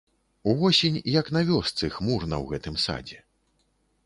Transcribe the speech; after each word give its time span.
Увосень, 0.53 0.97
як 1.19 1.29
на 1.37 1.43
вёсцы, 1.49 1.91
хмурна 1.99 2.35
ў 2.41 2.45
гэтым 2.55 2.75
садзе. 2.87 3.23